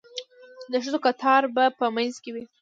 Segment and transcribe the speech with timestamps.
[0.71, 2.43] د ښځو کتار به په منځ کې وي.